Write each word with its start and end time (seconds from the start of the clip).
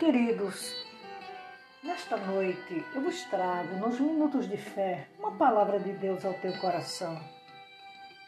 Queridos, 0.00 0.74
nesta 1.82 2.16
noite 2.16 2.82
eu 2.94 3.02
vos 3.02 3.22
trago, 3.24 3.76
nos 3.76 4.00
minutos 4.00 4.48
de 4.48 4.56
fé, 4.56 5.06
uma 5.18 5.32
palavra 5.32 5.78
de 5.78 5.92
Deus 5.92 6.24
ao 6.24 6.32
teu 6.32 6.58
coração, 6.58 7.22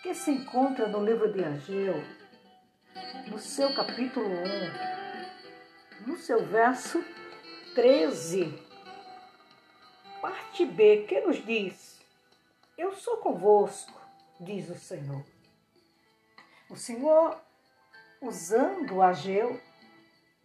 que 0.03 0.13
se 0.13 0.33
encontra 0.33 0.87
no 0.87 1.03
livro 1.03 1.33
de 1.33 1.43
Ageu, 1.43 1.95
no 3.27 3.39
seu 3.39 3.75
capítulo 3.75 4.29
1, 6.05 6.09
no 6.09 6.19
seu 6.19 6.45
verso 6.45 7.03
13, 7.75 8.53
parte 10.21 10.67
B, 10.67 11.07
que 11.09 11.23
nos 11.23 11.43
diz: 11.43 11.99
Eu 12.77 12.93
sou 12.93 13.17
convosco, 13.17 13.99
diz 14.39 14.69
o 14.69 14.75
Senhor. 14.75 15.25
O 16.69 16.77
Senhor, 16.77 17.41
usando 18.21 19.01
Ageu, 19.01 19.59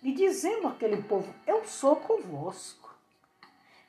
e 0.01 0.13
dizendo 0.13 0.67
àquele 0.67 1.01
povo: 1.03 1.33
Eu 1.45 1.65
sou 1.65 1.95
convosco. 1.95 2.95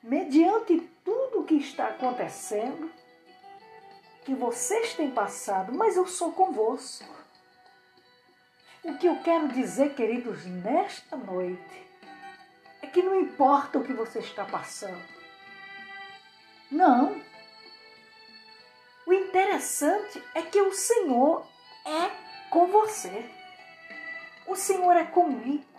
Mediante 0.02 0.80
tudo 1.04 1.40
o 1.40 1.44
que 1.44 1.54
está 1.54 1.88
acontecendo, 1.88 2.90
que 4.24 4.34
vocês 4.34 4.94
têm 4.94 5.10
passado, 5.10 5.72
mas 5.72 5.96
eu 5.96 6.06
sou 6.06 6.32
convosco. 6.32 7.18
O 8.84 8.96
que 8.96 9.06
eu 9.06 9.20
quero 9.22 9.48
dizer, 9.48 9.94
queridos, 9.94 10.46
nesta 10.46 11.16
noite, 11.16 11.86
é 12.80 12.86
que 12.86 13.02
não 13.02 13.20
importa 13.20 13.78
o 13.78 13.84
que 13.84 13.92
você 13.92 14.20
está 14.20 14.44
passando. 14.44 15.02
Não. 16.70 17.20
O 19.06 19.12
interessante 19.12 20.22
é 20.34 20.42
que 20.42 20.60
o 20.60 20.72
Senhor 20.72 21.46
é 21.84 22.10
com 22.50 22.66
você. 22.68 23.28
O 24.46 24.54
Senhor 24.54 24.96
é 24.96 25.04
comigo. 25.04 25.77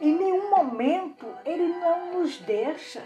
Em 0.00 0.12
nenhum 0.16 0.50
momento 0.50 1.26
ele 1.44 1.66
não 1.66 2.12
nos 2.12 2.38
deixa. 2.38 3.02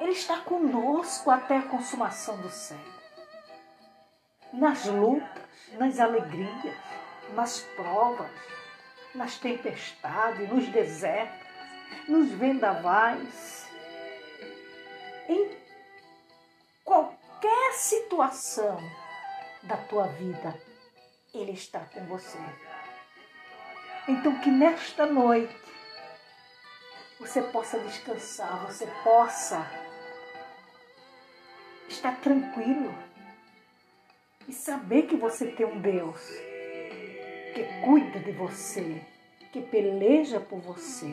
Ele 0.00 0.12
está 0.12 0.38
conosco 0.40 1.30
até 1.30 1.58
a 1.58 1.62
consumação 1.62 2.36
do 2.40 2.48
século. 2.48 2.98
Nas 4.52 4.84
lutas, 4.86 5.42
nas 5.72 5.98
alegrias, 5.98 6.76
nas 7.34 7.60
provas, 7.74 8.30
nas 9.14 9.36
tempestades, 9.36 10.48
nos 10.48 10.68
desertos, 10.68 11.46
nos 12.06 12.30
vendavais. 12.30 13.68
Em 15.28 15.50
qualquer 16.84 17.72
situação 17.74 18.78
da 19.64 19.76
tua 19.76 20.06
vida, 20.06 20.54
Ele 21.34 21.52
está 21.52 21.80
com 21.80 22.04
você. 22.06 22.38
Então, 24.08 24.40
que 24.40 24.50
nesta 24.50 25.04
noite 25.04 25.54
você 27.20 27.42
possa 27.42 27.78
descansar, 27.80 28.66
você 28.66 28.86
possa 29.04 29.70
estar 31.88 32.18
tranquilo 32.20 32.94
e 34.48 34.52
saber 34.52 35.02
que 35.02 35.16
você 35.16 35.48
tem 35.48 35.66
um 35.66 35.78
Deus 35.80 36.20
que 37.54 37.64
cuida 37.84 38.20
de 38.20 38.32
você, 38.32 39.02
que 39.52 39.60
peleja 39.60 40.40
por 40.40 40.60
você, 40.60 41.12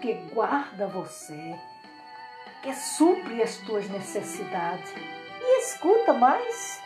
que 0.00 0.12
guarda 0.34 0.86
você, 0.86 1.58
que 2.62 2.72
supre 2.74 3.42
as 3.42 3.56
tuas 3.58 3.88
necessidades. 3.88 4.92
E 5.40 5.60
escuta 5.62 6.12
mais. 6.12 6.83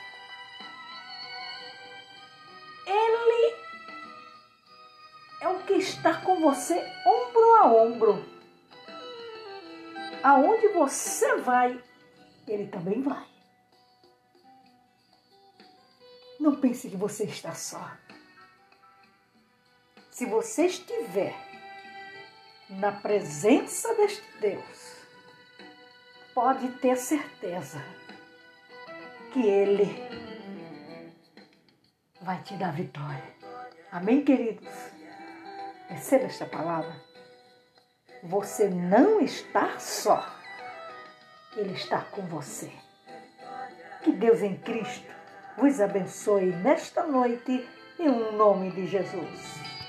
Estar 5.78 6.24
com 6.24 6.40
você 6.40 6.74
ombro 7.06 7.54
a 7.56 7.72
ombro. 7.72 8.24
Aonde 10.22 10.68
você 10.68 11.36
vai, 11.36 11.82
ele 12.46 12.66
também 12.66 13.00
vai. 13.02 13.26
Não 16.40 16.56
pense 16.56 16.88
que 16.88 16.96
você 16.96 17.24
está 17.24 17.54
só. 17.54 17.90
Se 20.10 20.26
você 20.26 20.66
estiver 20.66 21.34
na 22.68 22.92
presença 22.92 23.94
deste 23.94 24.24
Deus, 24.40 24.96
pode 26.34 26.68
ter 26.78 26.96
certeza 26.96 27.82
que 29.32 29.40
Ele 29.46 29.86
vai 32.20 32.42
te 32.42 32.54
dar 32.54 32.72
vitória. 32.72 33.34
Amém, 33.90 34.24
queridos? 34.24 34.68
Receba 35.88 36.24
esta 36.24 36.44
palavra. 36.44 36.94
Você 38.22 38.68
não 38.68 39.20
está 39.20 39.78
só. 39.78 40.26
Ele 41.56 41.72
está 41.72 42.02
com 42.02 42.22
você. 42.22 42.70
Que 44.02 44.12
Deus 44.12 44.42
em 44.42 44.56
Cristo 44.56 45.10
vos 45.56 45.80
abençoe 45.80 46.46
nesta 46.46 47.04
noite, 47.04 47.68
em 47.98 48.36
nome 48.36 48.70
de 48.70 48.86
Jesus. 48.86 49.77